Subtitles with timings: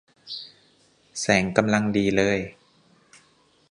[1.19, 2.39] แสงกำลังดีเลย